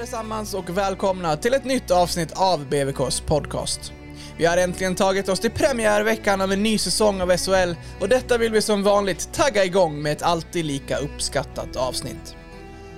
[0.00, 3.92] allesammans och välkomna till ett nytt avsnitt av BVKs podcast.
[4.36, 8.38] Vi har äntligen tagit oss till premiärveckan av en ny säsong av SHL och detta
[8.38, 12.36] vill vi som vanligt tagga igång med ett alltid lika uppskattat avsnitt.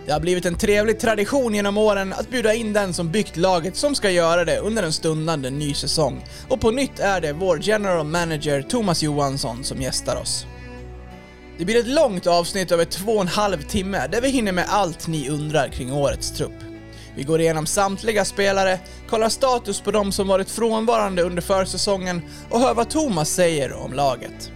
[0.06, 3.76] Det har blivit en trevlig tradition genom åren att bjuda in den som byggt laget
[3.76, 6.24] som ska göra det under en stundande ny säsong.
[6.48, 10.46] Och på nytt är det vår general manager Thomas Johansson som gästar oss.
[11.58, 14.66] Det blir ett långt avsnitt över två och en halv timme där vi hinner med
[14.68, 16.71] allt ni undrar kring årets trupp.
[17.16, 22.60] Vi går igenom samtliga spelare, kollar status på de som varit frånvarande under försäsongen och
[22.60, 24.52] hör vad Thomas säger om laget.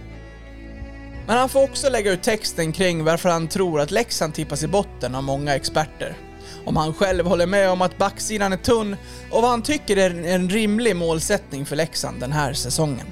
[1.27, 4.67] Men han får också lägga ut texten kring varför han tror att Leksand tippas i
[4.67, 6.17] botten av många experter.
[6.65, 8.95] Om han själv håller med om att backsidan är tunn
[9.31, 13.07] och vad han tycker är en rimlig målsättning för Leksand den här säsongen.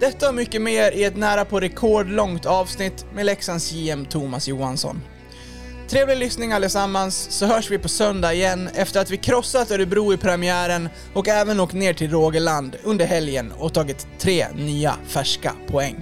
[0.00, 5.00] Detta och mycket mer i ett nära på rekordlångt avsnitt med Leksands GM Thomas Johansson.
[5.88, 10.16] Trevlig lyssning allesammans, så hörs vi på söndag igen efter att vi krossat Örebro i
[10.16, 15.96] premiären och även åkt ner till Rogeland under helgen och tagit tre nya färska poäng.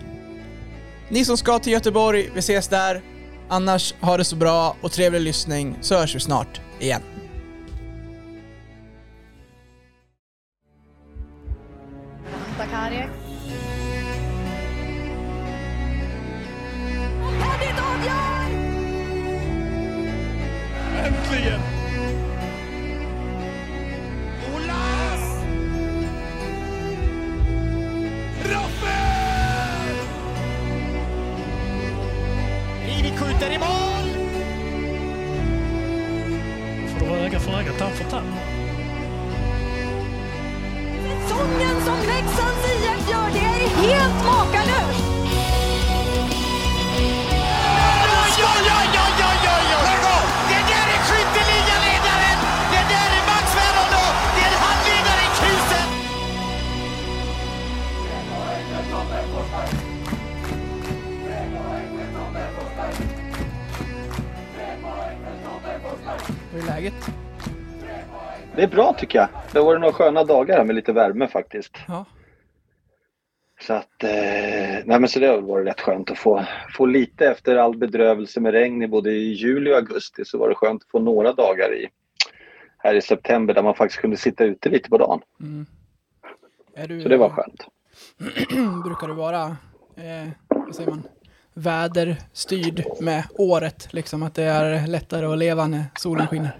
[1.08, 3.02] Ni som ska till Göteborg, vi ses där.
[3.48, 7.02] Annars, ha det så bra och trevlig lyssning så hörs vi snart igen.
[33.36, 33.66] Skjuter i mål!
[36.88, 38.55] får du vara öga för öga, tand för tand.
[66.56, 66.94] Hur är läget?
[68.56, 69.28] Det är bra tycker jag.
[69.52, 71.76] Det har varit några sköna dagar här med lite värme faktiskt.
[71.88, 72.04] Ja.
[73.60, 74.10] Så att, eh,
[74.84, 76.44] nej men så det har varit rätt skönt att få,
[76.76, 80.48] få lite efter all bedrövelse med regn i både i juli och augusti så var
[80.48, 81.88] det skönt att få några dagar i
[82.78, 85.20] här i september där man faktiskt kunde sitta ute lite på dagen.
[86.74, 87.66] Är du, Så det var skönt.
[88.84, 89.42] brukar du vara,
[89.96, 91.02] eh, vad säger man,
[91.56, 93.88] väderstyrd med året?
[93.92, 96.50] Liksom att det är lättare att leva när solen skiner?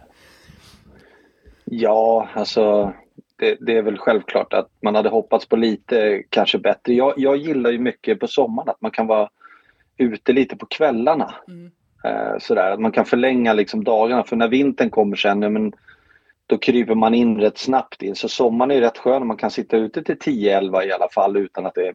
[1.64, 2.92] Ja, alltså
[3.36, 6.94] det, det är väl självklart att man hade hoppats på lite kanske bättre.
[6.94, 9.28] Jag, jag gillar ju mycket på sommaren att man kan vara
[9.96, 11.34] ute lite på kvällarna.
[11.48, 11.70] Mm.
[12.04, 15.72] Eh, sådär, att man kan förlänga liksom dagarna för när vintern kommer sen, men
[16.46, 18.14] då kryper man in rätt snabbt in.
[18.14, 21.66] Så sommaren är rätt skön, man kan sitta ute till 10-11 i alla fall utan
[21.66, 21.94] att det är,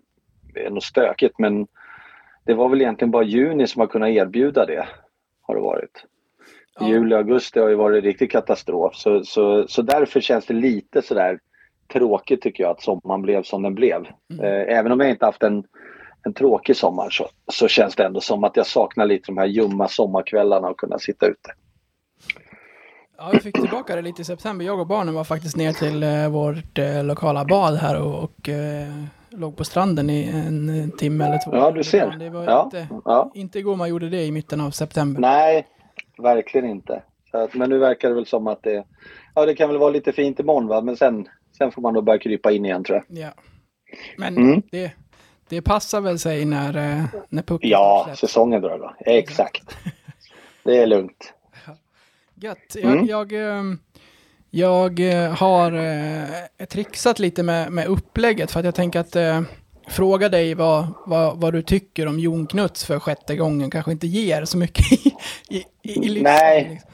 [0.65, 1.39] är något stökigt.
[1.39, 1.67] Men
[2.43, 4.87] det var väl egentligen bara juni som har kunnat erbjuda det,
[5.41, 6.05] har det varit.
[6.79, 6.87] Ja.
[6.87, 11.01] Juli och augusti har ju varit riktig katastrof så, så, så därför känns det lite
[11.01, 11.39] sådär
[11.93, 14.05] tråkigt tycker jag att sommaren blev som den blev.
[14.41, 15.63] Eh, även om jag inte haft en,
[16.23, 19.45] en tråkig sommar så, så känns det ändå som att jag saknar lite de här
[19.45, 21.51] ljumma sommarkvällarna och kunna sitta ute.
[23.17, 24.65] Ja, vi fick tillbaka det lite i september.
[24.65, 28.49] Jag och barnen var faktiskt ner till eh, vårt eh, lokala bad här och, och
[28.49, 28.87] eh,
[29.31, 31.55] låg på stranden i en eh, timme eller två.
[31.57, 32.09] Ja, du ser.
[32.19, 33.31] Det var Ja, inte, ja.
[33.33, 35.21] inte igår man gjorde det i mitten av september.
[35.21, 35.67] Nej,
[36.17, 37.03] verkligen inte.
[37.33, 38.83] Att, men nu verkar det väl som att det,
[39.35, 40.81] ja, det kan väl vara lite fint imorgon va?
[40.81, 41.27] men sen,
[41.57, 43.17] sen får man nog börja krypa in igen tror jag.
[43.25, 43.29] Ja.
[44.17, 44.61] Men Mm.
[44.71, 44.91] det,
[45.49, 48.93] det passar väl sig när, eh, när pucken Ja, säsongen drar då.
[48.99, 49.77] Exakt.
[50.63, 51.33] Det är lugnt.
[52.35, 52.75] Gött.
[52.75, 53.05] Jag, Mm.
[53.05, 53.79] jag, ehm,
[54.53, 59.41] jag eh, har eh, trixat lite med, med upplägget för att jag tänker att eh,
[59.87, 64.07] fråga dig vad, vad, vad du tycker om Jon Knuts för sjätte gången kanske inte
[64.07, 65.13] ger så mycket i,
[65.49, 66.69] i, i, lyssning, Nej.
[66.69, 66.91] liksom.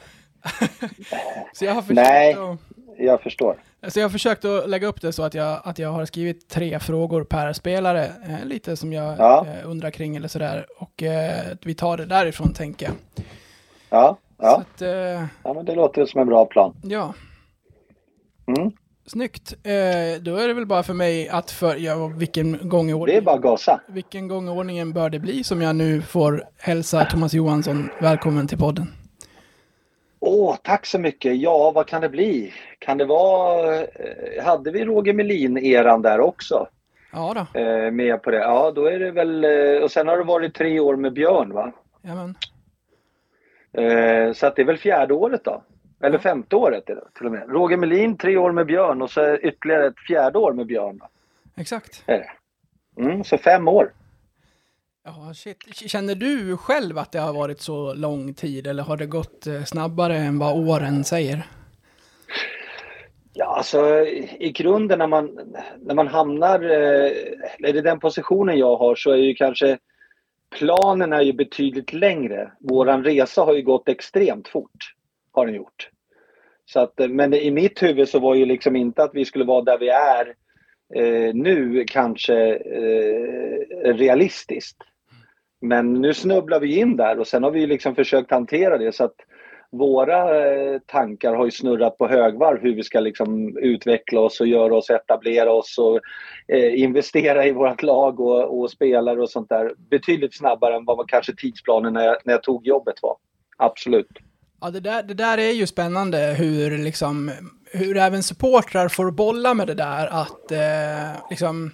[1.53, 2.33] så jag har försökt Nej.
[2.33, 2.59] att...
[2.97, 3.55] Jag förstår.
[3.87, 6.49] Så jag har försökt att lägga upp det så att jag, att jag har skrivit
[6.49, 9.45] tre frågor per spelare, eh, lite som jag Ja.
[9.47, 10.65] eh, undrar kring eller sådär.
[10.79, 12.95] Och eh, vi tar det därifrån tänker jag.
[13.89, 14.57] Ja, ja.
[14.57, 14.89] att, eh,
[15.43, 16.75] ja men det låter som en bra plan.
[16.83, 17.13] ja.
[18.47, 18.71] Mm.
[19.05, 19.53] Snyggt.
[19.63, 22.91] Eh, då är det väl bara för mig att för, ja, vilken gång i Det
[22.91, 23.81] är ordningen, bara gasa.
[23.87, 28.47] vilken gång i ordningen bör det bli som jag nu får hälsa Thomas Johansson välkommen
[28.47, 28.85] till podden.
[30.19, 31.37] Åh, tack så mycket.
[31.37, 32.53] Ja, vad kan det bli?
[32.79, 33.75] Kan det vara...
[33.81, 36.67] eh, Hade vi Roger Melin-eran där också?
[37.13, 38.37] Ja då, Eh, med på det?
[38.37, 39.43] Ja, då är det väl...
[39.43, 41.71] eh, Och sen har det varit tre år med Björn, va?
[42.01, 42.35] Jajamän.
[43.73, 45.63] Eh, så att det är väl fjärde året då.
[46.01, 47.49] Eller femte året till och med.
[47.49, 50.99] Roger Melin tre år med Björn och så ytterligare ett fjärde år med Björn.
[51.55, 52.03] Exakt.
[52.97, 53.91] Mm, så fem år.
[55.03, 55.57] Ja, shit.
[55.73, 59.63] Känner du själv att det har varit så lång tid eller har det gått eh,
[59.63, 61.43] snabbare än vad åren säger?
[63.33, 64.05] Ja, alltså
[64.39, 65.39] i grunden när man,
[65.77, 67.11] när man hamnar, eh,
[67.59, 69.77] eller i den positionen jag har så är ju kanske
[70.57, 72.51] planen är ju betydligt längre.
[72.59, 74.93] Våran resa har ju gått extremt fort,
[75.37, 75.89] har den gjort.
[76.65, 79.45] Så att, eh, men i mitt huvud så var ju liksom inte att vi skulle
[79.45, 80.33] vara där vi är
[80.95, 84.77] eh, nu kanske eh, realistiskt.
[85.61, 89.03] Men nu snubblar vi in där och sen har vi liksom försökt hantera det så
[89.03, 89.15] att
[89.71, 94.47] våra eh, tankar har ju snurrat på högvarv hur vi ska liksom utveckla oss och
[94.47, 95.99] göra oss, etablera oss och
[96.47, 101.09] eh, investera i vårt lag och, och, spelare och sånt där betydligt snabbare än vad
[101.09, 103.17] kanske tidsplanen när jag, när jag tog jobbet var.
[103.57, 104.09] Absolut.
[104.61, 107.31] Ja, det där, det där är ju spännande hur liksom,
[107.71, 111.71] hur även supportrar får bolla med det där att eh, liksom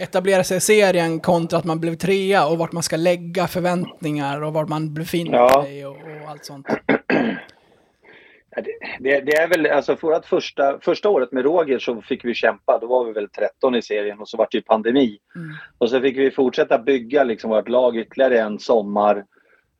[0.00, 4.42] etablera sig i serien kontra att man blev trea och vart man ska lägga förväntningar
[4.42, 5.62] och vart man befinner ja.
[5.64, 6.66] sig och, och, allt sånt.
[8.98, 12.34] Det, det, är väl, alltså för att första, första året med Roger så fick vi
[12.34, 15.18] kämpa, då var vi väl 13 i serien och så var det ju pandemi.
[15.36, 15.56] Mm.
[15.78, 19.24] Och så fick vi fortsätta bygga liksom vårt lag ytterligare en sommar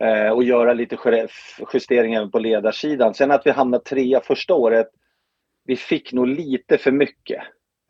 [0.05, 0.99] Eh, och göra lite
[1.73, 3.15] justeringar på ledarsidan.
[3.15, 4.89] Sen att vi hamnade trea första året,
[5.65, 7.43] vi fick nog lite för mycket.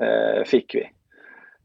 [0.02, 0.90] Eh, fick vi.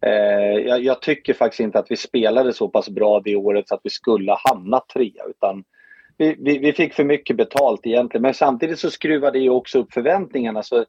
[0.02, 3.76] Eh, jag, jag, tycker faktiskt inte att vi spelade så pass bra det året så
[3.76, 5.24] att vi skulle ha hamnat trea.
[5.30, 5.64] Utan
[6.18, 8.22] vi, vi, vi, fick för mycket betalt egentligen.
[8.22, 10.64] Men samtidigt så skruvade det också upp förväntningarna.
[10.64, 10.86] Så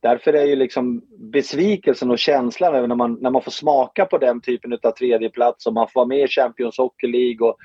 [0.00, 4.40] därför är ju liksom besvikelsen och känslan när man, när man får smaka på den
[4.40, 7.56] typen av tredjeplats och man får vara med i Champions Hockey League och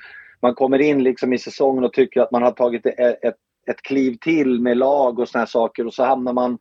[0.42, 3.36] man kommer in liksom i säsongen och tycker att man har tagit ett, ett,
[3.66, 6.58] ett kliv till med lag och såna här saker och så hamnar man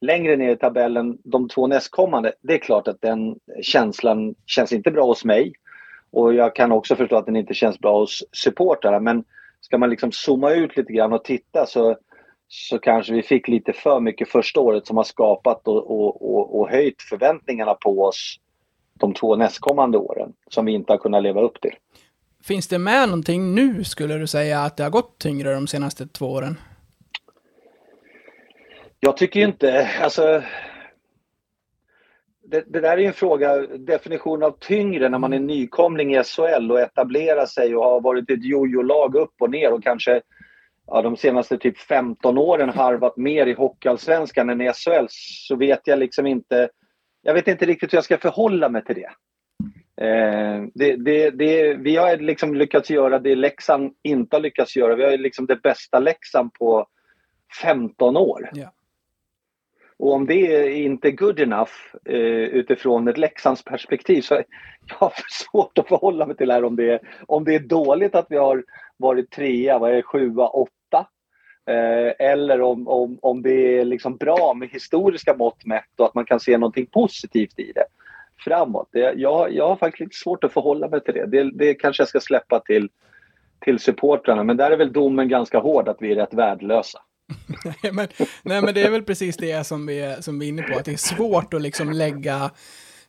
[0.00, 4.90] längre ner i tabellen de två nästkommande, det är klart att den känslan känns inte
[4.90, 5.52] bra hos mig.
[6.10, 9.00] Och jag kan också förstå att den inte känns bra hos supportrarna.
[9.00, 9.24] Men
[9.60, 11.96] ska man liksom zooma ut lite grann och titta så,
[12.48, 16.60] så kanske vi fick lite för mycket första året som har skapat och, och, och,
[16.60, 18.36] och höjt förväntningarna på oss
[18.94, 21.74] de två nästkommande åren som vi inte har kunnat leva upp till.
[22.44, 26.06] Finns det med någonting nu skulle du säga att det har gått tyngre de senaste
[26.06, 26.58] två åren?
[29.00, 30.42] Jag tycker inte, alltså
[32.50, 36.72] det, det, där är en fråga, definition av tyngre när man är nykomling i SHL
[36.72, 40.20] och etablerar sig och har varit ett jojo-lag upp och ner och kanske
[40.86, 45.80] ja, de senaste typ 15 åren harvat mer i Hockeyallsvenskan än i SHL så vet
[45.84, 46.68] jag liksom inte,
[47.22, 49.10] jag vet inte riktigt hur jag ska förhålla mig till det.
[50.00, 54.94] Eh, det, det, det vi har liksom lyckats göra det Leksand inte har lyckats göra.
[54.94, 56.86] Vi har liksom det bästa Leksand på
[57.62, 58.50] 15 år.
[58.56, 58.70] Yeah.
[59.98, 61.72] Och om det inte är good enough
[62.04, 64.34] eh, utifrån ett Leksands perspektiv så
[64.86, 67.60] jag har svårt att förhålla mig till det här om det, är, om det är
[67.60, 68.64] dåligt att vi har
[68.96, 71.08] varit trea, vad är det, sjua, åtta.
[71.66, 76.14] Eh, eller om, om, om det är liksom bra med historiska mått mätt och att
[76.14, 77.84] man kan se någonting positivt i det
[78.38, 78.88] framåt.
[78.92, 81.26] Det, jag, jag har faktiskt lite svårt att förhålla mig till det.
[81.26, 82.88] Det, det kanske jag ska släppa till,
[83.60, 84.44] till supportrarna.
[84.44, 86.98] Men där är väl domen ganska hård att vi är rätt värdelösa
[87.64, 88.08] nej, men,
[88.42, 90.78] nej, men det är väl precis det som vi, är, som vi är inne på,
[90.78, 92.50] att det är svårt att liksom lägga...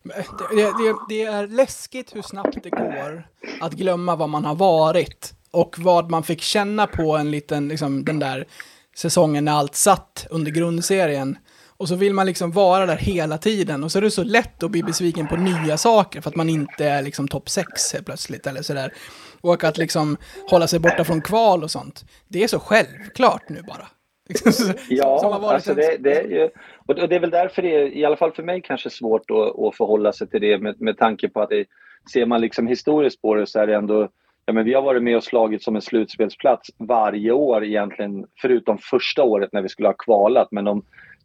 [0.04, 3.28] Det, det, det är läskigt hur snabbt det går
[3.62, 8.06] att glömma vad man har varit och vad man fick känna på en liten, liksom
[8.06, 8.48] den där
[8.96, 11.38] säsongen när allt satt under grundserien.
[11.80, 14.64] Och så vill man liksom vara där hela tiden och så är det så lätt
[14.64, 17.68] att bli besviken på nya saker för att man inte är liksom topp 6
[18.06, 18.94] plötsligt eller sådär.
[19.42, 20.18] Och att liksom
[20.50, 22.06] hålla sig borta från kval och sånt.
[22.28, 23.88] Det är så självklart nu bara.
[24.90, 26.50] ja, alltså det, det, är ju,
[26.88, 29.60] och det är väl därför det är, i alla fall för mig, kanske svårt att,
[29.60, 31.66] att förhålla sig till det med, med tanke på att det,
[32.14, 34.10] ser man liksom historiskt på det så är det ändå
[34.50, 38.78] Ja, men vi har varit med och slagit som en slutspelsplats varje år egentligen, förutom
[38.78, 40.48] första året när vi skulle ha kvalat.
[40.52, 40.84] Men de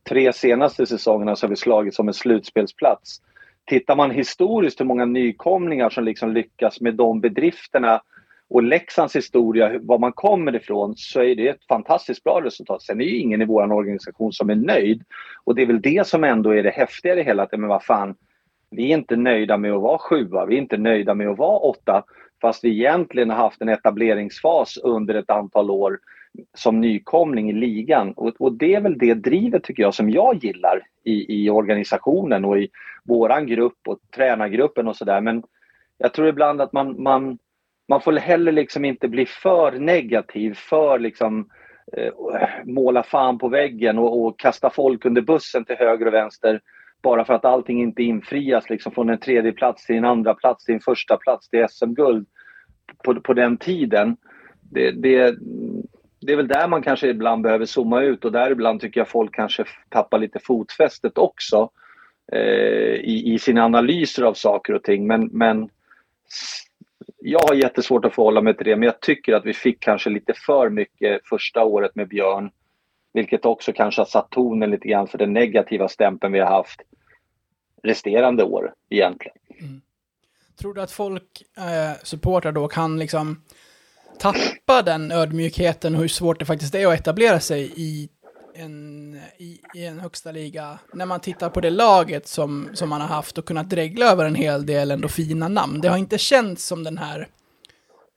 [0.09, 3.21] tre senaste säsongerna så har vi slagit som en slutspelsplats.
[3.67, 8.03] Tittar man historiskt hur många nykomlingar som liksom lyckas med de bedrifterna
[8.49, 12.83] och Leksands historia, var man kommer ifrån, så är det ett fantastiskt bra resultat.
[12.83, 15.05] Sen är ju ingen i vår organisation som är nöjd.
[15.45, 17.49] Och det är väl det som ändå är det häftiga i det hela.
[17.53, 18.15] Men vad fan,
[18.71, 21.59] vi är inte nöjda med att vara sjua, vi är inte nöjda med att vara
[21.59, 22.05] åtta.
[22.41, 25.99] Fast vi egentligen har haft en etableringsfas under ett antal år
[26.55, 28.13] som nykomling i ligan.
[28.13, 32.45] Och, och, det är väl det drivet tycker jag som jag gillar i, i organisationen
[32.45, 32.69] och i
[33.05, 35.21] våran grupp och tränargruppen och sådär.
[35.21, 35.43] Men
[35.99, 37.39] jag tror ibland att man, man
[37.89, 41.49] man får heller liksom inte bli för negativ, för liksom
[41.97, 42.13] eh,
[42.65, 46.61] måla fan på väggen och, och, kasta folk under bussen till höger och vänster
[47.03, 50.65] bara för att allting inte infrias liksom från en tredje plats till en andra plats
[50.65, 52.27] till en första plats till SM-guld
[53.05, 54.17] på, på den tiden.
[54.73, 55.37] Det, det,
[56.25, 59.09] det är väl där man kanske ibland behöver zooma ut och där ibland tycker jag
[59.09, 61.71] folk kanske tappar lite fotfästet också
[62.33, 65.07] eh, i, i sina analyser av saker och ting.
[65.07, 65.71] Men, men
[67.19, 70.11] jag har jättesvårt att förhålla mig till det, men jag tycker att vi fick kanske
[70.11, 72.51] lite för mycket första året med Björn.
[73.13, 76.81] Vilket också kanske har satt tonen lite grann för den negativa stämpeln vi har haft
[77.83, 79.37] resterande år egentligen.
[79.61, 79.81] Mm.
[80.59, 83.43] Tror du att folk, eh, supportrar då, kan liksom
[84.19, 88.09] tappa den ödmjukheten och hur svårt det faktiskt är att etablera sig i
[88.55, 93.01] en, i, i, en högsta liga, när man tittar på det laget som, som man
[93.01, 95.81] har haft och kunnat dregla över en hel del ändå fina namn.
[95.81, 97.29] Det har inte känts som den här,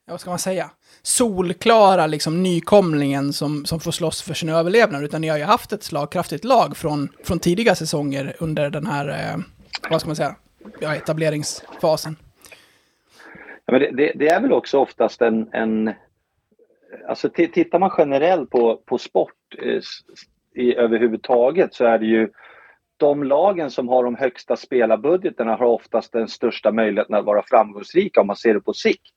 [0.07, 5.21] vad ska man säga, solklara liksom nykomlingen som, som får slåss för sin överlevnad, utan
[5.21, 9.39] ni har ju haft ett slagkraftigt lag från, från tidiga säsonger under den här, eh,
[9.89, 10.35] vad ska man säga,
[10.79, 12.15] ja, etableringsfasen.
[13.67, 15.93] Ja, men det, det, det, är väl också oftast en, en
[17.07, 19.81] Alltså tittar man generellt på, på sport eh,
[20.55, 22.29] i, överhuvudtaget så är det ju
[22.97, 28.21] de lagen som har de högsta spelarbudgeterna har oftast den största möjligheten att vara framgångsrika
[28.21, 29.13] om man ser det på sikt.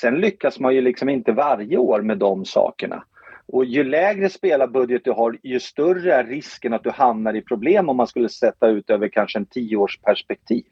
[0.00, 3.04] Sen lyckas man ju liksom inte varje år med de sakerna.
[3.46, 7.88] Och ju lägre spelarbudget du har, ju större är risken att du hamnar i problem
[7.88, 10.64] om man skulle sätta ut över kanske en tioårsperspektiv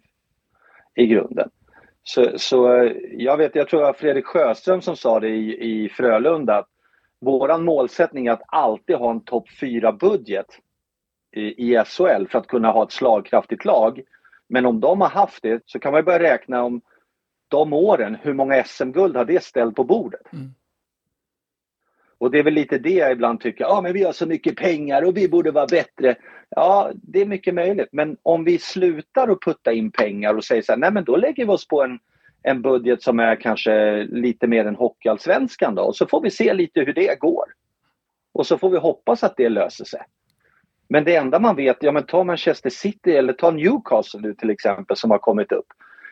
[0.95, 1.51] i grunden.
[2.09, 5.89] Så, så jag vet, jag tror det var Fredrik Sjöström som sa det i, i
[5.89, 6.69] Frölunda att
[7.21, 10.47] våran målsättning är att alltid ha en topp 4-budget
[11.37, 14.01] i, i SHL för att kunna ha ett slagkraftigt lag.
[14.49, 16.81] Men om de har haft det så kan man börja räkna om
[17.49, 20.33] de åren, hur många SM-guld har det ställt på bordet?
[20.33, 20.55] Mm.
[22.19, 24.27] Och det är väl lite det jag ibland tycker, ja ah, men vi har så
[24.27, 26.17] mycket pengar och vi borde vara bättre.
[26.51, 27.89] Ja, det är mycket möjligt.
[27.93, 31.17] Men om vi slutar att putta in pengar och säger så här, nej men då
[31.17, 31.99] lägger vi oss på en,
[32.43, 35.83] en budget som är kanske lite mer än Hockeyallsvenskan då.
[35.83, 37.45] Och så får vi se lite hur det går.
[38.33, 40.01] Och så får vi hoppas att det löser sig.
[40.89, 44.51] Men det enda man vet, ja men ta Manchester City eller ta Newcastle nu till
[44.51, 45.67] exempel som har kommit upp.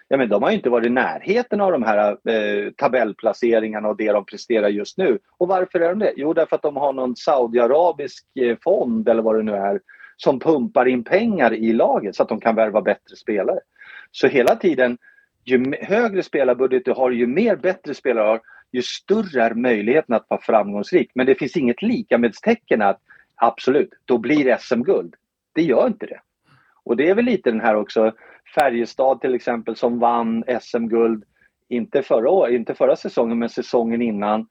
[0.09, 4.13] Ja men de har inte varit i närheten av de här eh, tabellplaceringarna och det
[4.13, 5.19] de presterar just nu.
[5.39, 6.13] Och varför är de det?
[6.17, 9.81] Jo därför att de har någon saudiarabisk eh, fond eller vad det nu är
[10.17, 13.61] som pumpar in pengar i laget så att de kan värva bättre spelare.
[14.11, 14.99] Så hela tiden,
[15.45, 18.41] ju högre spelarbudget du har, ju mer bättre spelare du har,
[18.73, 21.11] ju större är möjligheten att vara framgångsrik.
[21.15, 23.01] Men det finns inget likamedstecken att
[23.35, 25.15] absolut, då blir SM-guld.
[25.55, 26.21] Det gör inte det.
[26.85, 28.13] Och det är väl lite den här också,
[28.55, 31.25] Färjestad till exempel som vann SM-guld,
[31.69, 34.47] inte förra, inte förra säsongen men säsongen innan.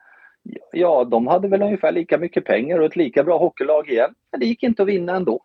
[0.72, 4.13] Ja, de hade väl ungefär lika mycket pengar och ett lika bra hockeylag igen.
[4.31, 5.43] Men det gick inte att vinna ändå.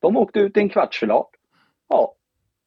[0.00, 1.24] De åkte ut i en kvartsfinal.
[1.88, 2.14] Ja,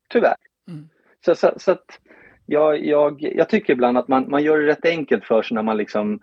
[0.09, 0.35] tyvärr.
[0.67, 0.89] Mm.
[1.25, 1.99] Så, så, så, att
[2.45, 5.63] jag, jag, jag tycker ibland att man, man gör det rätt enkelt för sig när
[5.63, 6.19] man liksom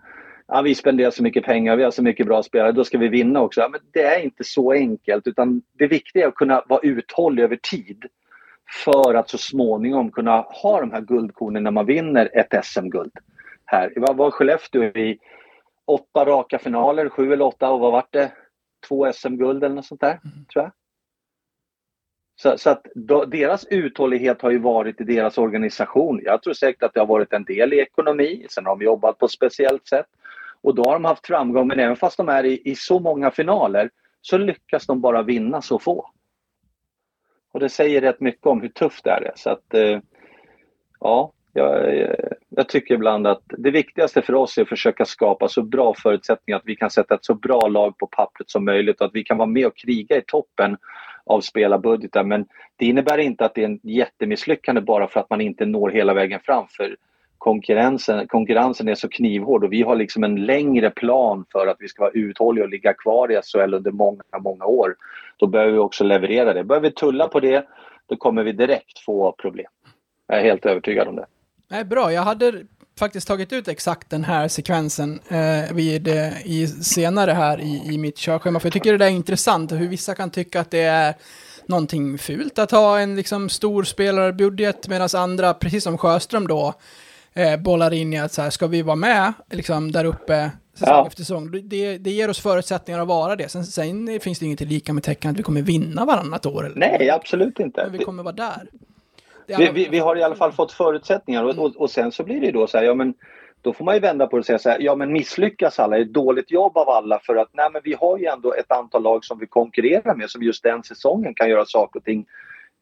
[0.47, 3.07] ja, vi spenderar så mycket pengar, vi har så mycket bra spelare, då ska vi
[3.07, 3.61] vinna också.
[3.61, 7.43] Ja, men det är inte så enkelt utan det viktiga är att kunna vara uthållig
[7.43, 8.05] över tid
[8.83, 13.11] för att så småningom kunna ha de här guldkornen när man vinner ett SM-guld.
[13.65, 13.93] Här.
[13.95, 15.19] Vad var Skellefteå i
[15.85, 18.31] åtta raka finaler, sju eller åtta och vad vart det?
[18.87, 20.45] Två SM-guld eller något sånt där, mm.
[20.53, 20.71] tror jag.
[22.35, 26.21] Så, så att då, deras uthållighet har ju varit i deras organisation.
[26.23, 29.17] Jag tror säkert att det har varit en del i ekonomi, sen har de jobbat
[29.17, 30.05] på ett speciellt sätt.
[30.61, 33.31] Och då har de haft framgång, men även fast de är i, i så många
[33.31, 33.89] finaler
[34.21, 36.09] så lyckas de bara vinna så få.
[37.51, 39.31] Och det säger rätt mycket om hur tufft det är.
[39.35, 39.99] Så att, eh,
[40.99, 42.15] ja, jag, eh,
[42.49, 46.57] jag, tycker ibland att det viktigaste för oss är att försöka skapa så bra förutsättningar
[46.57, 49.23] att vi kan sätta ett så bra lag på pappret som möjligt och att vi
[49.23, 50.77] kan vara med och kriga i toppen
[51.25, 52.27] av spelarbudgeten.
[52.27, 55.89] Men det innebär inte att det är en jättemisslyckande bara för att man inte når
[55.89, 56.67] hela vägen fram.
[56.69, 56.95] För
[57.37, 61.87] konkurrensen, konkurrensen är så knivhård och vi har liksom en längre plan för att vi
[61.87, 64.95] ska vara uthålliga och ligga kvar i SHL under många, många år.
[65.37, 66.63] Då behöver vi också leverera det.
[66.63, 67.67] Börjar vi tulla på det,
[68.05, 69.71] då kommer vi direkt få problem.
[70.27, 71.25] Jag är helt övertygad om det.
[71.67, 72.11] Nej, bra.
[72.11, 72.53] Jag hade
[72.99, 77.97] faktiskt tagit ut exakt den här sekvensen eh, vid, eh, i, senare här i, i
[77.97, 78.59] mitt körschema.
[78.59, 81.13] För jag tycker det där är intressant hur vissa kan tycka att det är
[81.65, 86.73] någonting fult att ha en liksom, stor spelarbudget medan andra, precis som Sjöström då,
[87.33, 90.95] eh, bollar in i att så här, ska vi vara med liksom, där uppe säsong
[90.95, 91.07] ja.
[91.07, 91.51] efter säsong.
[91.51, 93.49] Det, det ger oss förutsättningar att vara det.
[93.49, 96.65] Sen, sen finns det inget lika med tecken att vi kommer vinna varannat år.
[96.65, 96.75] Eller?
[96.75, 97.83] Nej, absolut inte.
[97.83, 98.69] Men vi kommer vara där.
[99.47, 102.39] Vi, vi, vi, har i alla fall fått förutsättningar och, och, och, sen så blir
[102.39, 103.13] det ju då så här, ja men
[103.61, 105.95] Då får man ju vända på det och säga så här, ja men misslyckas alla,
[105.95, 107.19] är det dåligt jobb av alla?
[107.19, 110.29] För att nej men vi har ju ändå ett antal lag som vi konkurrerar med
[110.29, 112.25] som just den säsongen kan göra saker och ting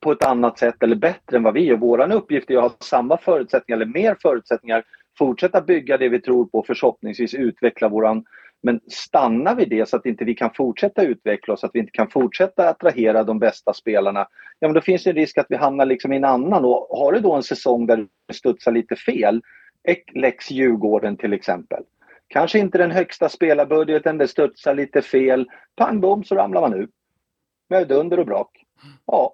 [0.03, 1.75] på ett annat sätt eller bättre än vad vi gör.
[1.75, 4.83] Våran uppgift är att ha samma förutsättningar eller mer förutsättningar,
[5.17, 8.25] fortsätta bygga det vi tror på, förhoppningsvis utveckla våran
[8.63, 11.91] men stannar vi det så att inte vi kan fortsätta utveckla oss, att vi inte
[11.91, 14.27] kan fortsätta attrahera de bästa spelarna,
[14.59, 16.65] ja men då finns det en risk att vi hamnar liksom i en annan.
[16.65, 19.41] Och har du då en säsong där det studsar lite fel,
[20.13, 21.83] Lex Djurgården till exempel.
[22.27, 25.49] Kanske inte den högsta spelarbudgeten, det studsar lite fel.
[25.75, 26.87] Pang bom så ramlar man ur.
[27.69, 28.65] Med dunder och brak.
[29.05, 29.33] Ja,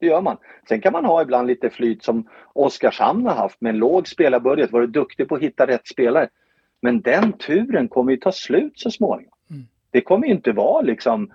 [0.00, 0.36] det gör man.
[0.68, 4.72] Sen kan man ha ibland lite flyt som Oskarshamn har haft med en låg spelarbudget,
[4.72, 6.28] varit duktig på att hitta rätt spelare.
[6.82, 9.32] Men den turen kommer ju ta slut så småningom.
[9.50, 9.62] Mm.
[9.90, 11.30] Det kommer ju inte vara liksom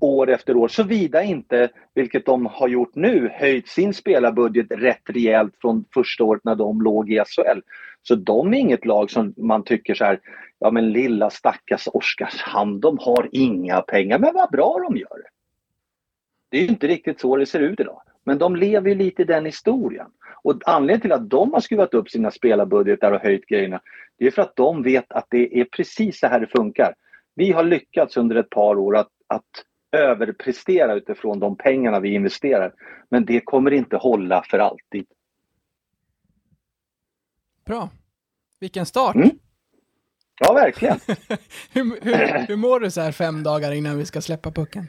[0.00, 5.54] år efter år, såvida inte, vilket de har gjort nu, höjt sin spelarbudget rätt rejält
[5.60, 7.60] från första året när de låg i SHL.
[8.02, 10.20] Så de är inget lag som man tycker så här,
[10.58, 15.22] ja men lilla stackars Oskarshamn, de har inga pengar, men vad bra de gör.
[16.50, 18.02] Det är inte riktigt så det ser ut idag.
[18.24, 20.06] Men de lever ju lite i den historien.
[20.48, 23.80] Och anledningen till att de har skruvat upp sina spelarbudgetar och höjt grejerna,
[24.18, 26.94] det är för att de vet att det är precis så här det funkar.
[27.34, 32.72] Vi har lyckats under ett par år att, att överprestera utifrån de pengarna vi investerar.
[33.10, 35.06] Men det kommer inte hålla för alltid.
[37.64, 37.90] Bra.
[38.60, 39.14] Vilken start!
[39.14, 39.30] Mm.
[40.40, 40.98] Ja, verkligen.
[41.72, 44.86] hur, hur, hur mår du så här fem dagar innan vi ska släppa pucken?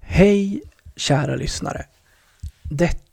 [0.00, 0.62] Hej,
[0.96, 1.84] kära lyssnare.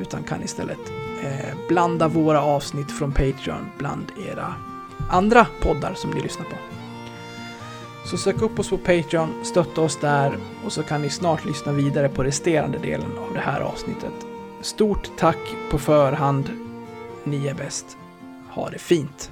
[0.00, 4.54] utan kan istället eh, blanda våra avsnitt från Patreon bland era
[5.10, 6.56] andra poddar som ni lyssnar på.
[8.04, 11.72] Så sök upp oss på Patreon, stötta oss där och så kan ni snart lyssna
[11.72, 14.26] vidare på resterande delen av det här avsnittet.
[14.60, 16.50] Stort tack på förhand.
[17.24, 17.96] Ni är bäst.
[18.50, 19.30] Ha det fint!